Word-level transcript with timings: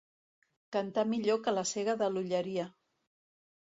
Cantar 0.77 1.05
millor 1.13 1.39
que 1.45 1.55
la 1.59 1.67
cega 1.75 1.97
de 2.03 2.11
l'Olleria. 2.17 2.71